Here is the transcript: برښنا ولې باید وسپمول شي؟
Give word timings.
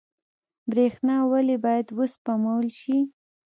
برښنا 0.71 1.17
ولې 1.31 1.57
باید 1.65 1.87
وسپمول 1.99 2.67
شي؟ 2.79 2.97